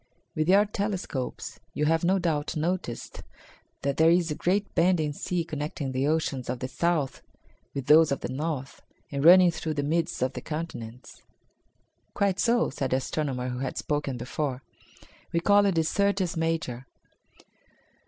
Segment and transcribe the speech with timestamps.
[0.35, 3.21] "With your telescopes you have no doubt noticed
[3.83, 7.21] that there is a great bending sea connecting the oceans of the south
[7.75, 11.21] with those of the north and running through the midst of the continents."
[12.15, 14.63] "Quite so," said the astronomer who had spoken before,
[15.33, 16.87] "we call it the Syrtis Major."